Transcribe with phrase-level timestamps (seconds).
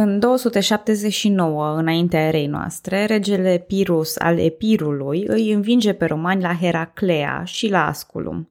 [0.00, 7.42] În 279, înaintea erei noastre, regele Pirus al Epirului îi învinge pe romani la Heraclea
[7.44, 8.50] și la Asculum.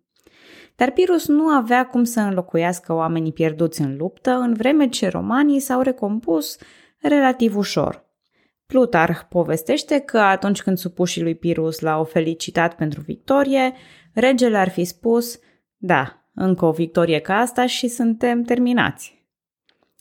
[0.76, 5.60] Dar Pirus nu avea cum să înlocuiască oamenii pierduți în luptă, în vreme ce romanii
[5.60, 6.58] s-au recompus
[7.02, 8.06] relativ ușor.
[8.66, 13.74] Plutarh povestește că atunci când supușii lui Pirus l-au felicitat pentru victorie,
[14.14, 15.40] regele ar fi spus,
[15.78, 19.17] da, încă o victorie ca asta și suntem terminați.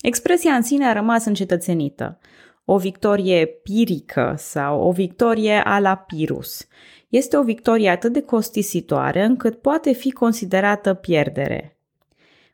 [0.06, 2.18] Expresia în sine a rămas încetățenită.
[2.64, 6.66] O victorie pirică sau o victorie a la Pirus.
[7.08, 11.78] Este o victorie atât de costisitoare încât poate fi considerată pierdere.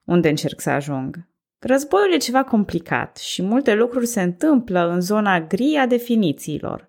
[0.04, 1.28] Unde încerc să ajung?
[1.58, 6.88] Războiul e ceva complicat și multe lucruri se întâmplă în zona gri a definițiilor.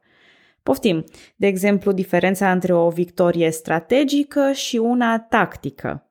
[0.62, 1.04] Poftim,
[1.36, 6.08] de exemplu, diferența între o victorie strategică și una tactică.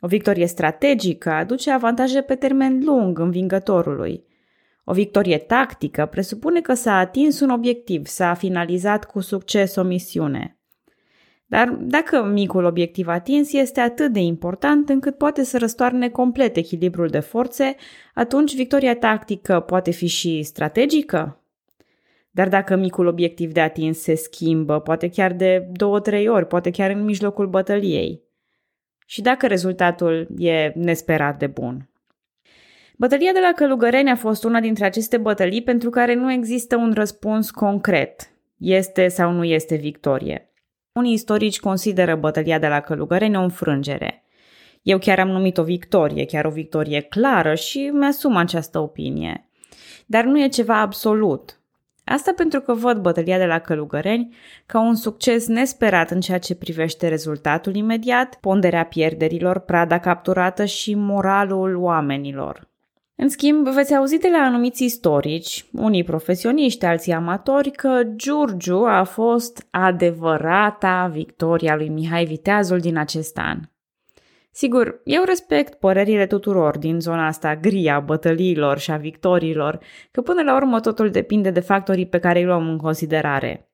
[0.00, 4.24] O victorie strategică aduce avantaje pe termen lung învingătorului.
[4.84, 10.54] O victorie tactică presupune că s-a atins un obiectiv, s-a finalizat cu succes o misiune.
[11.46, 17.08] Dar dacă micul obiectiv atins este atât de important încât poate să răstoarne complet echilibrul
[17.08, 17.76] de forțe,
[18.14, 21.44] atunci victoria tactică poate fi și strategică?
[22.30, 26.90] Dar dacă micul obiectiv de atins se schimbă, poate chiar de două-trei ori, poate chiar
[26.90, 28.22] în mijlocul bătăliei,
[29.10, 31.88] și dacă rezultatul e nesperat de bun.
[32.96, 36.92] Bătălia de la Călugăreni a fost una dintre aceste bătălii pentru care nu există un
[36.94, 38.30] răspuns concret.
[38.58, 40.52] Este sau nu este victorie.
[40.92, 44.24] Unii istorici consideră bătălia de la Călugăreni o înfrângere.
[44.82, 49.50] Eu chiar am numit o victorie, chiar o victorie clară și mi-asum această opinie.
[50.06, 51.59] Dar nu e ceva absolut.
[52.04, 54.34] Asta pentru că văd bătălia de la Călugăreni
[54.66, 60.94] ca un succes nesperat în ceea ce privește rezultatul imediat, ponderea pierderilor, prada capturată și
[60.94, 62.68] moralul oamenilor.
[63.22, 69.02] În schimb, veți auzi de la anumiți istorici, unii profesioniști, alții amatori, că Giurgiu a
[69.02, 73.58] fost adevărata victoria lui Mihai Viteazul din acest an.
[74.52, 79.78] Sigur, eu respect părerile tuturor din zona asta gri a bătăliilor și a victoriilor,
[80.10, 83.70] că până la urmă totul depinde de factorii pe care îi luăm în considerare.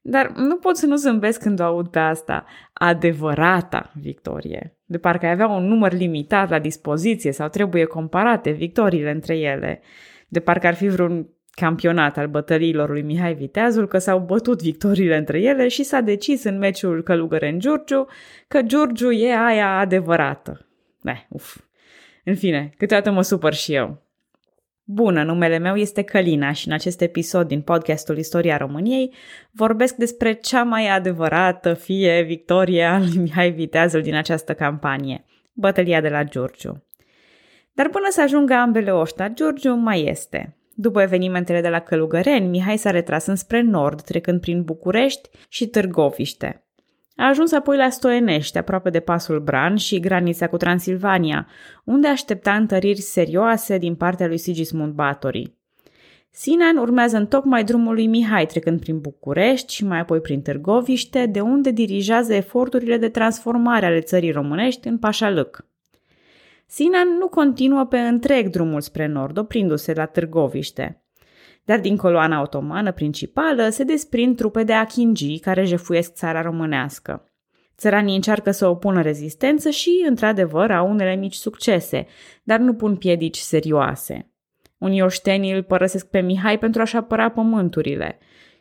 [0.00, 2.44] Dar nu pot să nu zâmbesc când o aud pe asta.
[2.72, 4.78] Adevărata victorie.
[4.84, 9.82] De parcă ai avea un număr limitat la dispoziție sau trebuie comparate victoriile între ele.
[10.28, 15.16] De parcă ar fi vreun campionat al bătăliilor lui Mihai Viteazul că s-au bătut victoriile
[15.16, 18.06] între ele și s-a decis în meciul Călugăren-Giurgiu
[18.48, 20.66] că Giurgiu e aia adevărată.
[21.00, 21.56] Ne, uf.
[22.24, 24.02] În fine, câteodată mă supăr și eu.
[24.84, 29.14] Bună, numele meu este Călina și în acest episod din podcastul Istoria României
[29.50, 36.00] vorbesc despre cea mai adevărată fie victorie a lui Mihai Viteazul din această campanie, bătălia
[36.00, 36.84] de la Giurgiu.
[37.72, 42.76] Dar până să ajungă ambele oști Giurgiu mai este– după evenimentele de la Călugăreni, Mihai
[42.76, 46.66] s-a retras înspre nord, trecând prin București și Târgoviște.
[47.16, 51.46] A ajuns apoi la Stoienești, aproape de pasul Bran și granița cu Transilvania,
[51.84, 55.52] unde aștepta întăriri serioase din partea lui Sigismund Batory.
[56.30, 61.26] Sinan urmează în tocmai drumul lui Mihai, trecând prin București și mai apoi prin Târgoviște,
[61.26, 65.66] de unde dirigează eforturile de transformare ale țării românești în Pașalâc.
[66.70, 71.02] Sinan nu continuă pe întreg drumul spre nord, oprindu-se la Târgoviște.
[71.64, 77.32] Dar din coloana otomană principală se desprind trupe de achingii care jefuiesc țara românească.
[77.76, 82.06] Țăranii încearcă să opună rezistență și, într-adevăr, au unele mici succese,
[82.42, 84.32] dar nu pun piedici serioase.
[84.78, 88.18] Unii oșteni îl părăsesc pe Mihai pentru a-și apăra pământurile.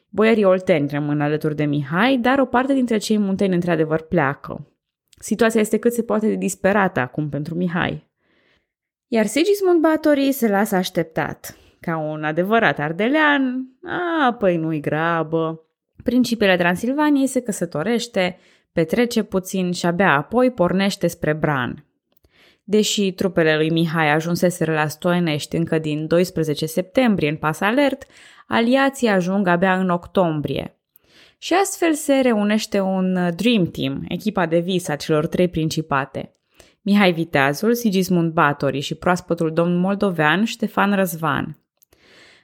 [0.09, 4.76] Boierii olteni rămân alături de Mihai, dar o parte dintre cei munteni într-adevăr pleacă.
[5.19, 8.07] Situația este cât se poate de disperată acum pentru Mihai.
[9.07, 11.57] Iar Sigismund Batory se lasă așteptat.
[11.79, 15.61] Ca un adevărat ardelean, a, păi nu-i grabă.
[16.03, 18.37] Principiile Transilvaniei se căsătorește,
[18.71, 21.85] petrece puțin și abia apoi pornește spre Bran.
[22.63, 28.05] Deși trupele lui Mihai ajunseseră la Stoenești încă din 12 septembrie în pas alert,
[28.47, 30.76] aliații ajung abia în octombrie,
[31.37, 36.31] și astfel se reunește un uh, Dream Team, echipa de vis a celor trei principate.
[36.81, 41.57] Mihai Viteazul, Sigismund Batori și proaspătul domn moldovean Ștefan Răzvan.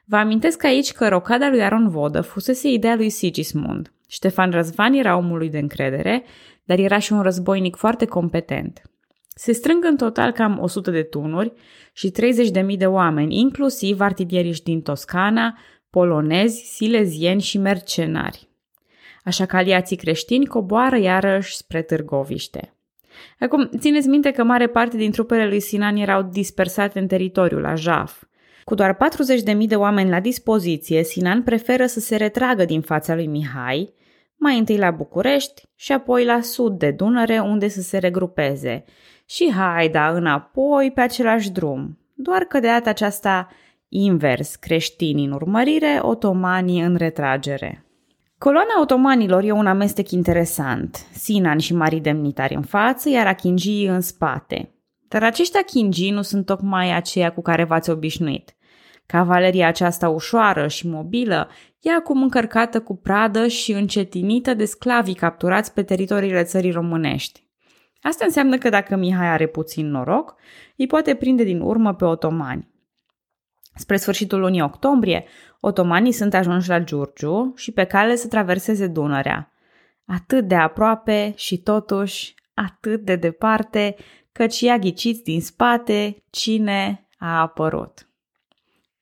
[0.05, 3.93] Vă amintesc aici că rocada lui Aron Vodă fusese ideea lui Sigismund.
[4.07, 6.23] Ștefan Răzvan era omul lui de încredere,
[6.63, 8.81] dar era și un războinic foarte competent.
[9.35, 11.53] Se strâng în total cam 100 de tunuri
[11.93, 12.11] și
[12.71, 15.57] 30.000 de oameni, inclusiv artilieriști din Toscana,
[15.89, 18.51] polonezi, silezieni și mercenari
[19.23, 22.73] așa că aliații creștini coboară iarăși spre Târgoviște.
[23.39, 27.75] Acum, țineți minte că mare parte din trupele lui Sinan erau dispersate în teritoriul la
[27.75, 28.23] Jaf.
[28.63, 28.97] Cu doar
[29.55, 33.93] 40.000 de oameni la dispoziție, Sinan preferă să se retragă din fața lui Mihai,
[34.35, 38.83] mai întâi la București și apoi la sud de Dunăre, unde să se regrupeze.
[39.25, 43.47] Și haida înapoi pe același drum, doar că de data aceasta
[43.87, 47.85] invers, creștinii în urmărire, otomanii în retragere.
[48.43, 54.01] Coloana otomanilor e un amestec interesant, Sinan și mari demnitari în față, iar achingii în
[54.01, 54.73] spate.
[55.07, 58.55] Dar acești achingii nu sunt tocmai aceia cu care v-ați obișnuit.
[59.05, 61.49] Cavaleria aceasta ușoară și mobilă
[61.79, 67.47] e acum încărcată cu pradă și încetinită de sclavii capturați pe teritoriile țării românești.
[68.01, 70.35] Asta înseamnă că dacă Mihai are puțin noroc,
[70.77, 72.71] îi poate prinde din urmă pe otomani.
[73.75, 75.25] Spre sfârșitul lunii octombrie,
[75.65, 79.51] otomanii sunt ajunși la Giurgiu și pe cale să traverseze Dunărea.
[80.05, 83.95] Atât de aproape și totuși atât de departe,
[84.31, 88.07] căci ea ghiciți din spate cine a apărut.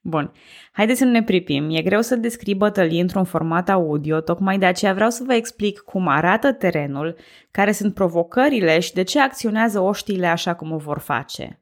[0.02, 0.32] Bun,
[0.72, 1.70] haideți să nu ne pripim.
[1.70, 5.80] E greu să descrii bătălii într-un format audio, tocmai de aceea vreau să vă explic
[5.80, 7.16] cum arată terenul,
[7.52, 11.62] care sunt provocările și de ce acționează oștiile așa cum o vor face.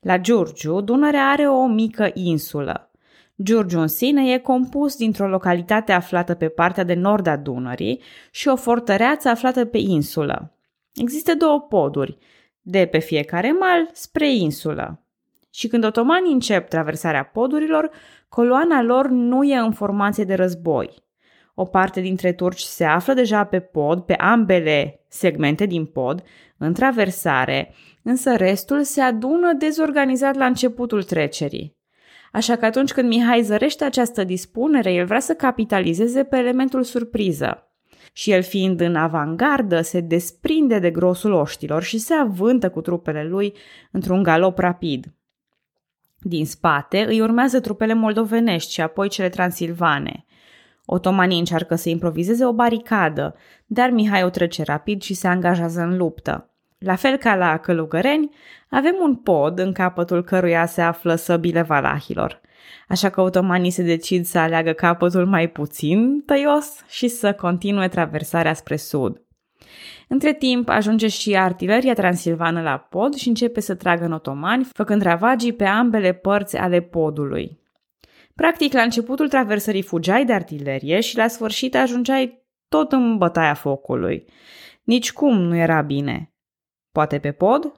[0.00, 2.88] La Giurgiu, Dunărea are o mică insulă.
[3.42, 8.48] Giurgiu în sine e compus dintr-o localitate aflată pe partea de nord a Dunării și
[8.48, 10.58] o fortăreață aflată pe insulă.
[10.94, 12.18] Există două poduri,
[12.60, 15.06] de pe fiecare mal spre insulă.
[15.50, 17.90] Și când otomanii încep traversarea podurilor,
[18.28, 21.02] coloana lor nu e în formație de război.
[21.54, 26.22] O parte dintre turci se află deja pe pod, pe ambele segmente din pod,
[26.58, 31.76] în traversare, însă restul se adună dezorganizat la începutul trecerii.
[32.34, 37.68] Așa că atunci când Mihai zărește această dispunere, el vrea să capitalizeze pe elementul surpriză.
[38.12, 43.24] Și el fiind în avangardă, se desprinde de grosul oștilor și se avântă cu trupele
[43.24, 43.54] lui
[43.90, 45.14] într-un galop rapid.
[46.18, 50.24] Din spate îi urmează trupele moldovenești și apoi cele transilvane.
[50.84, 53.34] Otomanii încearcă să improvizeze o baricadă,
[53.66, 56.53] dar Mihai o trece rapid și se angajează în luptă.
[56.78, 58.30] La fel ca la Călugăreni,
[58.68, 62.40] avem un pod în capătul căruia se află săbile valahilor.
[62.88, 68.54] Așa că otomanii se decid să aleagă capătul mai puțin tăios și să continue traversarea
[68.54, 69.22] spre sud.
[70.08, 75.02] Între timp ajunge și artileria transilvană la pod și începe să tragă în otomani, făcând
[75.02, 77.62] ravagii pe ambele părți ale podului.
[78.34, 84.24] Practic, la începutul traversării fugeai de artilerie și la sfârșit ajungeai tot în bătaia focului.
[84.82, 86.33] Nici cum nu era bine.
[86.94, 87.72] Poate pe pod?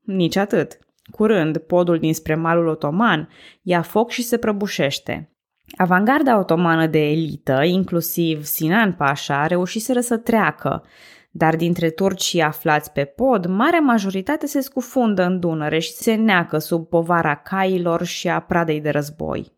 [0.00, 0.78] Nici atât.
[1.10, 3.28] Curând, podul dinspre malul otoman
[3.62, 5.32] ia foc și se prăbușește.
[5.76, 10.84] Avangarda otomană de elită, inclusiv Sinan Pașa, reușiseră să treacă,
[11.30, 16.58] dar dintre turcii aflați pe pod, marea majoritate se scufundă în Dunăre și se neacă
[16.58, 19.52] sub povara cailor și a pradei de război.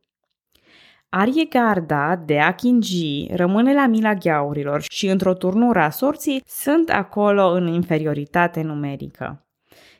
[1.16, 7.50] Arie Garda de Achingi rămâne la mila gheaurilor și într-o turnură a sorții sunt acolo
[7.50, 9.46] în inferioritate numerică.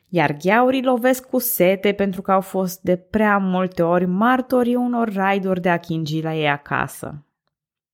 [0.09, 5.13] Iar gheaurii lovesc cu sete pentru că au fost de prea multe ori martorii unor
[5.13, 7.25] raiduri de Achingi la ei acasă.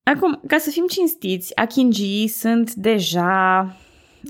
[0.03, 3.75] Acum, ca să fim cinstiți, Achingi sunt deja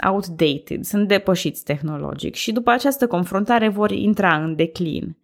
[0.07, 5.15] outdated, sunt depășiți tehnologic și după această confruntare vor intra în declin.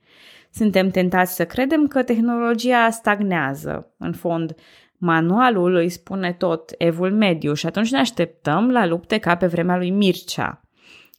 [0.52, 3.94] Suntem tentați să credem că tehnologia stagnează.
[3.98, 4.56] În fond,
[4.98, 9.78] manualul îi spune tot evul mediu și atunci ne așteptăm la lupte ca pe vremea
[9.78, 10.62] lui Mircea.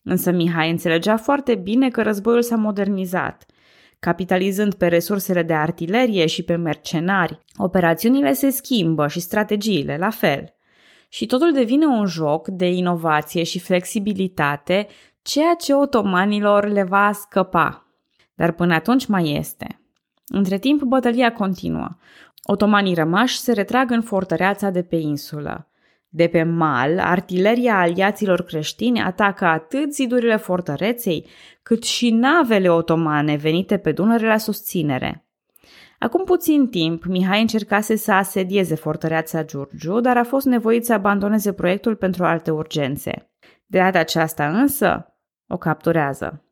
[0.03, 3.47] Însă Mihai înțelegea foarte bine că războiul s-a modernizat.
[3.99, 10.55] Capitalizând pe resursele de artilerie și pe mercenari, operațiunile se schimbă și strategiile la fel.
[11.09, 14.87] Și totul devine un joc de inovație și flexibilitate,
[15.23, 17.88] ceea ce otomanilor le va scăpa
[18.39, 19.81] dar până atunci mai este.
[20.27, 21.89] Între timp, bătălia continuă.
[22.43, 25.71] Otomanii rămași se retrag în fortăreața de pe insulă.
[26.09, 31.27] De pe mal, artileria aliaților creștini atacă atât zidurile fortăreței,
[31.63, 35.27] cât și navele otomane venite pe Dunăre la susținere.
[35.99, 41.53] Acum puțin timp, Mihai încercase să asedieze fortăreața Giurgiu, dar a fost nevoit să abandoneze
[41.53, 43.31] proiectul pentru alte urgențe.
[43.67, 45.15] De data aceasta însă,
[45.49, 46.43] o capturează.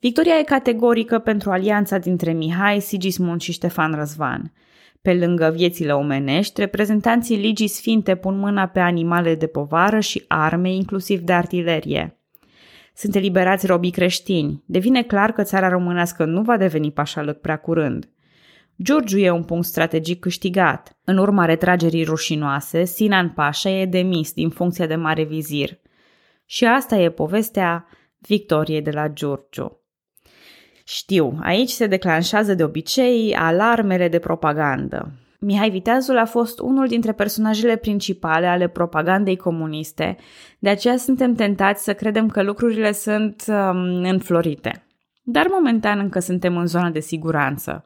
[0.00, 4.52] Victoria e categorică pentru alianța dintre Mihai, Sigismund și Ștefan Răzvan.
[5.02, 10.72] Pe lângă viețile omenești, reprezentanții Ligii Sfinte pun mâna pe animale de povară și arme,
[10.72, 12.16] inclusiv de artilerie.
[12.94, 14.62] Sunt eliberați robii creștini.
[14.66, 18.08] Devine clar că țara românească nu va deveni pașalăc prea curând.
[18.82, 20.96] Giurgiu e un punct strategic câștigat.
[21.04, 25.78] În urma retragerii rușinoase, Sinan Pașa e demis din funcția de mare vizir.
[26.44, 27.86] Și asta e povestea
[28.26, 29.80] victoriei de la Giurgiu.
[30.84, 35.12] Știu, aici se declanșează de obicei alarmele de propagandă.
[35.40, 40.16] Mihai Viteazul a fost unul dintre personajele principale ale propagandei comuniste,
[40.58, 44.86] de aceea suntem tentați să credem că lucrurile sunt um, înflorite.
[45.22, 47.84] Dar momentan încă suntem în zona de siguranță.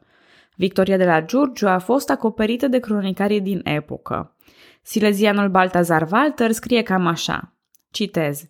[0.55, 4.35] Victoria de la Giurgiu a fost acoperită de cronicarii din epocă.
[4.81, 7.55] Silezianul Baltazar Walter scrie cam așa.
[7.91, 8.49] Citez.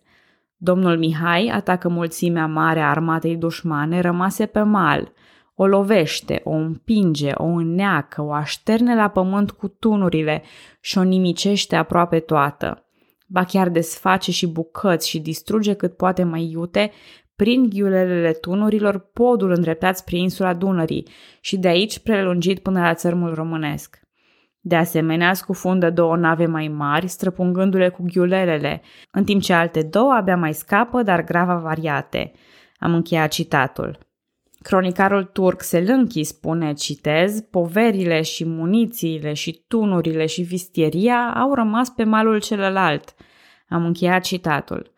[0.60, 5.12] Domnul Mihai atacă mulțimea mare a armatei dușmane rămase pe mal.
[5.54, 10.42] O lovește, o împinge, o înneacă, o așterne la pământ cu tunurile
[10.80, 12.86] și o nimicește aproape toată.
[13.26, 16.90] Ba chiar desface și bucăți și distruge cât poate mai iute
[17.36, 21.08] prin ghiulelele tunurilor podul îndreptat spre insula Dunării
[21.40, 24.07] și de aici prelungit până la țărmul românesc.
[24.68, 30.12] De asemenea, scufundă două nave mai mari, străpungându-le cu ghiulelele, în timp ce alte două
[30.12, 32.32] abia mai scapă, dar grav avariate.
[32.78, 33.98] Am încheiat citatul.
[34.62, 42.04] Cronicarul turc Selânchi spune, citez, poverile și munițiile și tunurile și vistieria au rămas pe
[42.04, 43.14] malul celălalt.
[43.68, 44.92] Am încheiat citatul.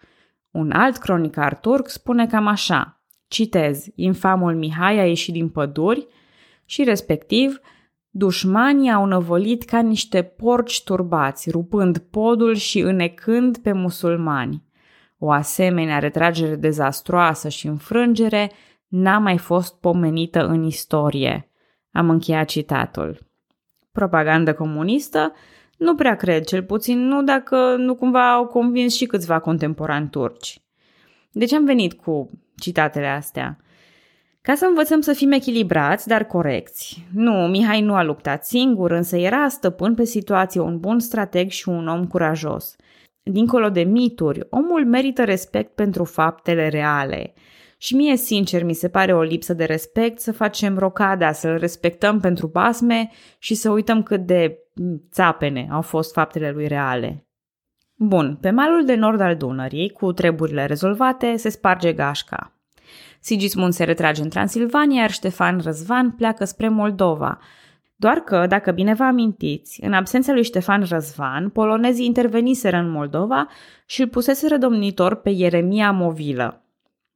[0.50, 6.06] Un alt cronicar turc spune cam așa, citez, infamul Mihai a ieșit din păduri
[6.64, 7.60] și respectiv,
[8.11, 14.64] dușmanii au năvălit ca niște porci turbați, rupând podul și înecând pe musulmani.
[15.19, 18.50] O asemenea retragere dezastroasă și înfrângere
[18.88, 21.50] n-a mai fost pomenită în istorie.
[21.93, 23.19] Am încheiat citatul.
[23.93, 25.33] Propaganda comunistă
[25.79, 30.62] nu prea cred, cel puțin nu dacă nu cumva au convins și câțiva contemporani turci.
[31.33, 33.59] De ce am venit cu citatele astea?
[34.42, 37.06] Ca să învățăm să fim echilibrați, dar corecți.
[37.12, 41.68] Nu, Mihai nu a luptat singur, însă era stăpân pe situație, un bun strateg și
[41.68, 42.76] un om curajos.
[43.23, 47.32] Dincolo de mituri, omul merită respect pentru faptele reale.
[47.78, 52.20] Și mie, sincer, mi se pare o lipsă de respect să facem rocada, să-l respectăm
[52.20, 54.59] pentru basme și să uităm cât de
[55.12, 57.26] țapene au fost faptele lui reale.
[57.94, 62.60] Bun, pe malul de nord al Dunării, cu treburile rezolvate, se sparge gașca.
[63.20, 67.38] Sigismund se retrage în Transilvania, iar Ștefan Răzvan pleacă spre Moldova.
[67.97, 73.49] Doar că, dacă bine vă amintiți, în absența lui Ștefan Răzvan, polonezii interveniseră în Moldova
[73.87, 76.64] și îl puseseră domnitor pe Ieremia Movilă.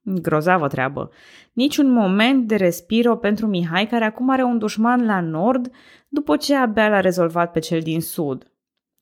[0.03, 1.11] Grozavă treabă.
[1.53, 5.71] Niciun moment de respiro pentru Mihai, care acum are un dușman la nord,
[6.09, 8.53] după ce abia l-a rezolvat pe cel din sud.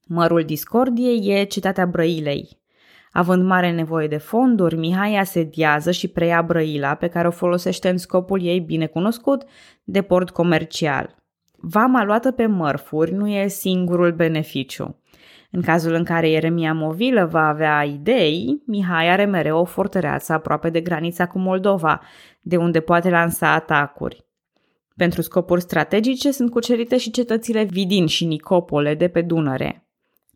[0.07, 2.62] Mărul discordiei e cetatea Brăilei.
[3.13, 7.99] Având mare nevoie de fonduri, Mihai asediază și preia Brăila, pe care o folosește în
[7.99, 9.43] scopul ei bine cunoscut
[9.85, 11.15] de port comercial.
[11.57, 14.97] Vama luată pe mărfuri nu e singurul beneficiu.
[15.51, 20.71] În cazul în care Ieremia Movilă va avea idei, Mihai are mereu o fortăreață aproape
[20.71, 22.01] de granița cu Moldova,
[22.41, 24.25] de unde poate lansa atacuri.
[24.97, 29.87] Pentru scopuri strategice sunt cucerite și cetățile Vidin și Nicopole de pe Dunăre.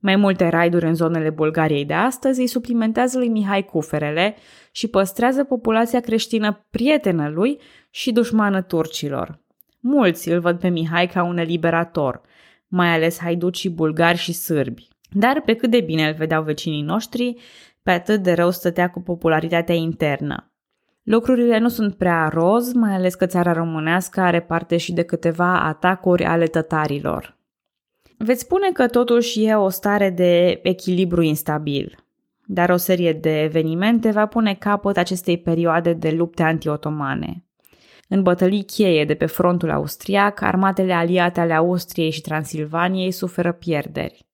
[0.00, 4.36] Mai multe raiduri în zonele Bulgariei de astăzi îi suplimentează lui Mihai cuferele
[4.70, 7.60] și păstrează populația creștină prietenă lui
[7.90, 9.40] și dușmană turcilor.
[9.80, 12.20] Mulți îl văd pe Mihai ca un eliberator,
[12.68, 14.88] mai ales haiducii bulgari și sârbi.
[15.10, 17.36] Dar pe cât de bine îl vedeau vecinii noștri,
[17.82, 20.50] pe atât de rău stătea cu popularitatea internă.
[21.02, 25.60] Lucrurile nu sunt prea roz, mai ales că țara românească are parte și de câteva
[25.60, 27.35] atacuri ale tătarilor.
[28.18, 31.96] Veți spune că totuși e o stare de echilibru instabil,
[32.46, 37.44] dar o serie de evenimente va pune capăt acestei perioade de lupte antiotomane.
[38.08, 44.26] În bătălii cheie de pe frontul austriac, armatele aliate ale Austriei și Transilvaniei suferă pierderi.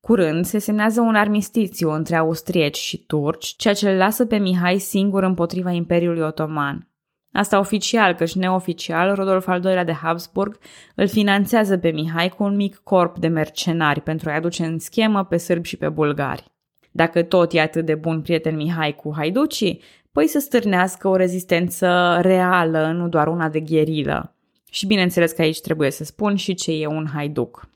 [0.00, 4.78] Curând se semnează un armistițiu între austrieci și turci, ceea ce îl lasă pe Mihai
[4.78, 6.88] singur împotriva Imperiului Otoman.
[7.36, 10.58] Asta oficial, căci neoficial, Rodolf al II-lea de Habsburg
[10.94, 15.24] îl finanțează pe Mihai cu un mic corp de mercenari pentru a-i aduce în schemă
[15.24, 16.44] pe sârbi și pe bulgari.
[16.90, 22.18] Dacă tot e atât de bun prieten Mihai cu haiducii, păi să stârnească o rezistență
[22.20, 24.34] reală, nu doar una de gherilă.
[24.70, 27.68] Și bineînțeles că aici trebuie să spun și ce e un haiduc.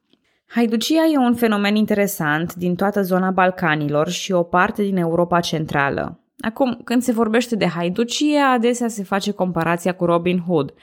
[0.46, 6.20] Haiducia e un fenomen interesant din toată zona Balcanilor și o parte din Europa Centrală.
[6.40, 10.74] Acum, când se vorbește de haiducie, adesea se face comparația cu Robin Hood,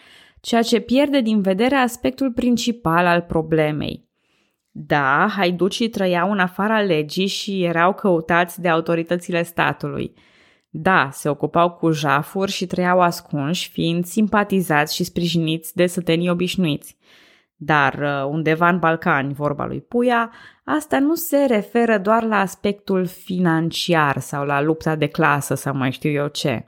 [0.41, 4.05] ceea ce pierde din vedere aspectul principal al problemei.
[4.71, 10.13] Da, haiducii trăiau în afara legii și erau căutați de autoritățile statului.
[10.69, 16.97] Da, se ocupau cu jafuri și trăiau ascunși, fiind simpatizați și sprijiniți de sătenii obișnuiți.
[17.55, 20.31] Dar uh, undeva în Balcani, vorba lui Puia,
[20.65, 25.91] asta nu se referă doar la aspectul financiar sau la lupta de clasă sau mai
[25.91, 26.67] știu eu ce.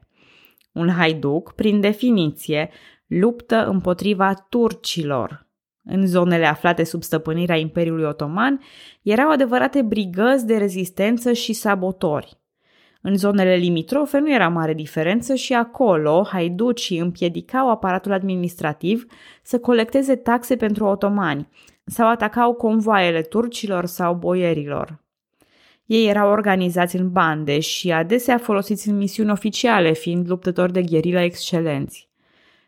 [0.72, 2.70] Un haiduc, prin definiție,
[3.08, 5.48] luptă împotriva turcilor.
[5.84, 8.62] În zonele aflate sub stăpânirea Imperiului Otoman
[9.02, 12.38] erau adevărate brigăzi de rezistență și sabotori.
[13.02, 19.06] În zonele limitrofe nu era mare diferență și acolo haiducii împiedicau aparatul administrativ
[19.44, 21.48] să colecteze taxe pentru otomani
[21.88, 25.02] sau atacau convoaiele turcilor sau boierilor.
[25.86, 31.20] Ei erau organizați în bande și adesea folosiți în misiuni oficiale, fiind luptători de gherilă
[31.20, 32.10] excelenți.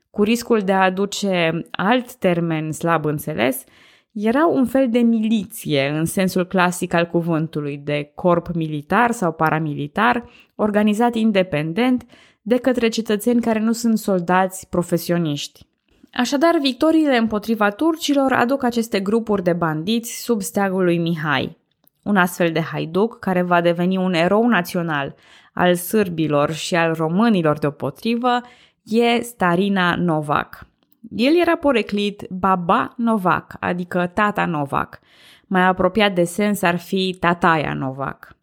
[0.09, 3.63] Cu riscul de a aduce alt termen slab înțeles,
[4.11, 10.29] erau un fel de miliție în sensul clasic al cuvântului, de corp militar sau paramilitar,
[10.55, 12.05] organizat independent
[12.41, 15.68] de către cetățeni care nu sunt soldați profesioniști.
[16.13, 21.57] Așadar, victoriile împotriva turcilor aduc aceste grupuri de bandiți sub steagul lui Mihai.
[22.03, 25.15] Un astfel de haiduc, care va deveni un erou național
[25.53, 28.41] al sârbilor și al românilor deopotrivă,
[28.83, 30.67] e Starina Novak.
[31.15, 34.99] El era poreclit Baba Novak, adică tata Novak.
[35.47, 38.35] Mai apropiat de sens ar fi tataia Novak.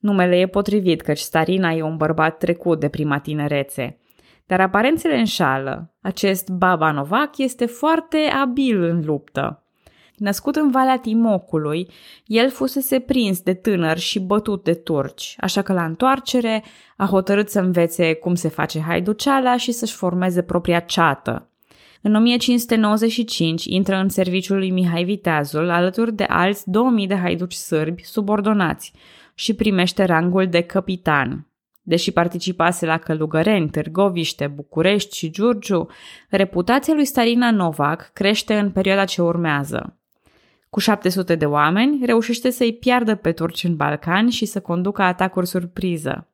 [0.00, 3.98] Numele e potrivit, căci Starina e un bărbat trecut de prima tinerețe.
[4.46, 5.94] Dar aparențele înșală.
[6.00, 9.64] Acest Baba Novak este foarte abil în luptă.
[10.16, 11.90] Născut în Valea Timocului,
[12.26, 16.64] el fusese prins de tânăr și bătut de turci, așa că la întoarcere
[16.96, 21.48] a hotărât să învețe cum se face haiduceala și să-și formeze propria ceată.
[22.02, 28.04] În 1595 intră în serviciul lui Mihai Viteazul alături de alți 2000 de haiduci sârbi
[28.04, 28.92] subordonați
[29.34, 31.46] și primește rangul de capitan.
[31.86, 35.88] Deși participase la Călugăreni, Târgoviște, București și Giurgiu,
[36.30, 39.98] reputația lui Stalina Novak crește în perioada ce urmează.
[40.70, 45.46] Cu 700 de oameni, reușește să-i piardă pe turci în Balcani și să conducă atacuri
[45.46, 46.28] surpriză.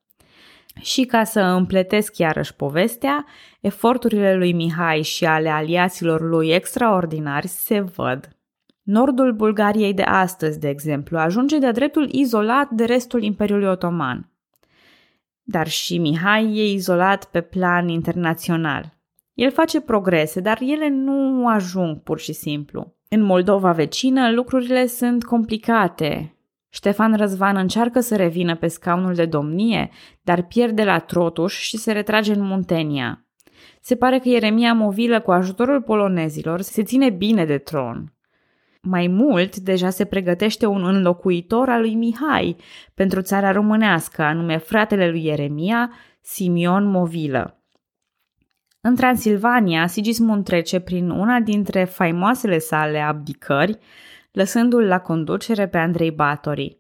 [0.80, 3.25] Și ca să împletesc iarăși povestea,
[3.61, 8.28] eforturile lui Mihai și ale aliaților lui extraordinari se văd.
[8.83, 14.29] Nordul Bulgariei de astăzi, de exemplu, ajunge de-a dreptul izolat de restul Imperiului Otoman.
[15.50, 18.99] Dar și Mihai e izolat pe plan internațional.
[19.34, 22.95] El face progrese, dar ele nu ajung pur și simplu.
[23.08, 26.36] În Moldova vecină, lucrurile sunt complicate.
[26.69, 29.91] Ștefan Răzvan încearcă să revină pe scaunul de domnie,
[30.23, 33.26] dar pierde la Trotuș și se retrage în Muntenia.
[33.80, 38.13] Se pare că Ieremia Movilă, cu ajutorul polonezilor, se ține bine de tron.
[38.82, 42.56] Mai mult, deja se pregătește un înlocuitor al lui Mihai
[42.95, 47.64] pentru țara românească, anume fratele lui Ieremia, Simion Movilă.
[48.80, 53.78] În Transilvania, Sigismund trece prin una dintre faimoasele sale abdicări,
[54.32, 56.78] lăsându-l la conducere pe Andrei Batori.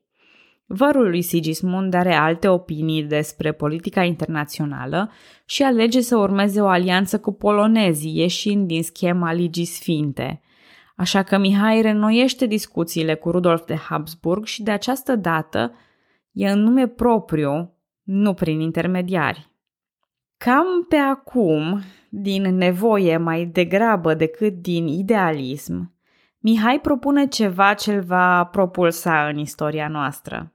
[0.66, 5.10] Vărul lui Sigismund are alte opinii despre politica internațională
[5.44, 10.40] și alege să urmeze o alianță cu polonezii, ieșind din schema Ligii Sfinte.
[11.00, 15.74] Așa că Mihai renoiește discuțiile cu Rudolf de Habsburg și de această dată
[16.32, 19.50] e în nume propriu, nu prin intermediari.
[20.36, 25.94] Cam pe acum, din nevoie mai degrabă decât din idealism,
[26.38, 30.54] Mihai propune ceva ce îl va propulsa în istoria noastră.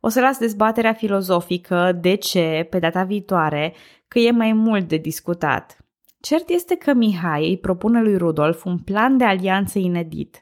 [0.00, 3.74] O să las dezbaterea filozofică de ce, pe data viitoare,
[4.08, 5.83] că e mai mult de discutat.
[6.24, 10.40] Cert este că Mihai îi propune lui Rudolf un plan de alianță inedit.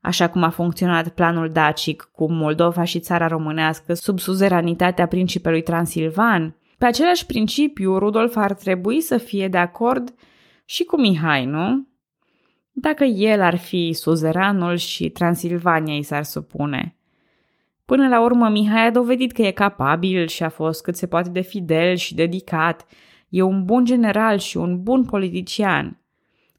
[0.00, 6.56] Așa cum a funcționat planul dacic cu Moldova și țara românească sub suzeranitatea principelui Transilvan,
[6.78, 10.14] pe același principiu, Rudolf ar trebui să fie de acord
[10.64, 11.86] și cu Mihai, nu?
[12.72, 16.96] Dacă el ar fi suzeranul și Transilvania îi s-ar supune.
[17.84, 21.28] Până la urmă, Mihai a dovedit că e capabil și a fost cât se poate
[21.28, 22.86] de fidel și dedicat.
[23.32, 26.00] E un bun general și un bun politician.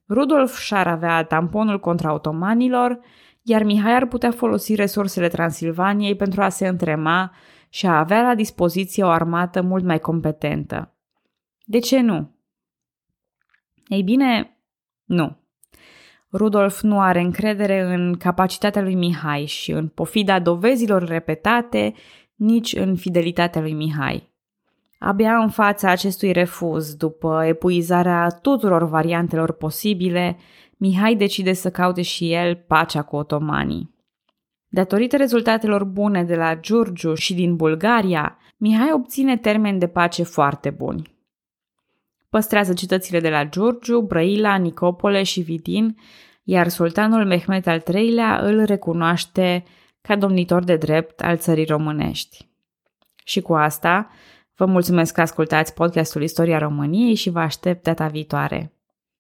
[0.10, 3.00] Rudolf și-ar avea tamponul contra otomanilor,
[3.42, 7.32] iar Mihai ar putea folosi resursele Transilvaniei pentru a se întrema
[7.70, 10.94] și a avea la dispoziție o armată mult mai competentă.
[11.64, 12.36] De ce nu?
[13.88, 14.58] Ei bine,
[15.04, 15.38] nu.
[16.32, 21.94] Rudolf nu are încredere în capacitatea lui Mihai și în pofida dovezilor repetate,
[22.36, 24.33] nici în fidelitatea lui Mihai.
[25.06, 30.38] Abia în fața acestui refuz, după epuizarea tuturor variantelor posibile,
[30.78, 33.96] Mihai decide să caute și el pacea cu otomanii.
[34.68, 40.70] Datorită rezultatelor bune de la Giurgiu și din Bulgaria, Mihai obține termeni de pace foarte
[40.70, 41.16] buni.
[42.30, 45.98] Păstrează cetățile de la Giurgiu, Brăila, Nicopole și Vidin,
[46.44, 49.64] iar sultanul Mehmet al III-lea îl recunoaște
[50.02, 52.48] ca domnitor de drept al țării românești.
[53.24, 54.10] Și cu asta,
[54.56, 58.73] Vă mulțumesc că ascultați podcastul Istoria României și vă aștept data viitoare.